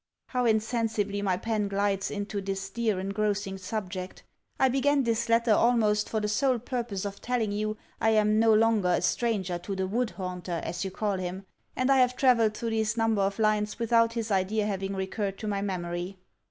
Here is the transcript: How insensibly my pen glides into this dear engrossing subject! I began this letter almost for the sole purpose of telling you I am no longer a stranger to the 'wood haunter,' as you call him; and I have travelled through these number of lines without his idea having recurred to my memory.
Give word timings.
How 0.25 0.47
insensibly 0.47 1.21
my 1.21 1.37
pen 1.37 1.67
glides 1.67 2.09
into 2.09 2.41
this 2.41 2.71
dear 2.71 2.99
engrossing 2.99 3.59
subject! 3.59 4.23
I 4.59 4.67
began 4.67 5.03
this 5.03 5.29
letter 5.29 5.51
almost 5.53 6.09
for 6.09 6.19
the 6.19 6.27
sole 6.27 6.57
purpose 6.57 7.05
of 7.05 7.21
telling 7.21 7.51
you 7.51 7.77
I 8.01 8.09
am 8.09 8.39
no 8.39 8.51
longer 8.51 8.87
a 8.89 9.01
stranger 9.03 9.59
to 9.59 9.75
the 9.75 9.85
'wood 9.85 10.09
haunter,' 10.09 10.61
as 10.63 10.83
you 10.83 10.89
call 10.89 11.19
him; 11.19 11.45
and 11.75 11.91
I 11.91 11.97
have 11.97 12.17
travelled 12.17 12.57
through 12.57 12.71
these 12.71 12.97
number 12.97 13.21
of 13.21 13.37
lines 13.37 13.77
without 13.77 14.13
his 14.13 14.31
idea 14.31 14.65
having 14.65 14.95
recurred 14.95 15.37
to 15.37 15.47
my 15.47 15.61
memory. 15.61 16.17